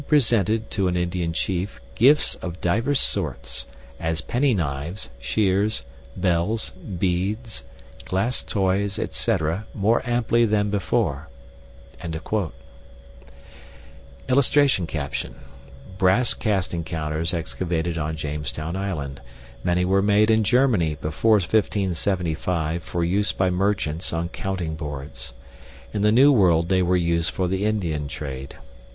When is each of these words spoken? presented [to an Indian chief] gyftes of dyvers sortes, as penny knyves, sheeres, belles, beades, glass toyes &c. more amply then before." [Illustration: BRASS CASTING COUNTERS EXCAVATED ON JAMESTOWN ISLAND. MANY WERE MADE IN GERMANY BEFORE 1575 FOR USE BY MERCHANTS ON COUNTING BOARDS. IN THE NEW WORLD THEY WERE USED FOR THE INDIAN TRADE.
presented 0.07 0.71
[to 0.71 0.87
an 0.87 0.97
Indian 0.97 1.31
chief] 1.31 1.79
gyftes 1.95 2.35
of 2.41 2.59
dyvers 2.59 2.99
sortes, 2.99 3.67
as 3.99 4.19
penny 4.19 4.51
knyves, 4.51 5.09
sheeres, 5.19 5.83
belles, 6.15 6.71
beades, 6.71 7.63
glass 8.05 8.41
toyes 8.41 8.97
&c. 9.11 9.37
more 9.75 10.01
amply 10.03 10.43
then 10.43 10.71
before." 10.71 11.27
[Illustration: 14.27 14.87
BRASS 15.99 16.33
CASTING 16.33 16.83
COUNTERS 16.83 17.33
EXCAVATED 17.35 17.99
ON 17.99 18.15
JAMESTOWN 18.17 18.75
ISLAND. 18.75 19.21
MANY 19.63 19.85
WERE 19.85 20.01
MADE 20.01 20.31
IN 20.31 20.41
GERMANY 20.43 20.95
BEFORE 20.99 21.33
1575 21.35 22.81
FOR 22.81 23.03
USE 23.03 23.33
BY 23.33 23.49
MERCHANTS 23.51 24.11
ON 24.11 24.29
COUNTING 24.29 24.73
BOARDS. 24.73 25.33
IN 25.93 26.01
THE 26.01 26.11
NEW 26.11 26.31
WORLD 26.31 26.69
THEY 26.69 26.81
WERE 26.81 26.97
USED 26.97 27.29
FOR 27.29 27.47
THE 27.47 27.63
INDIAN 27.65 28.07
TRADE. 28.07 28.55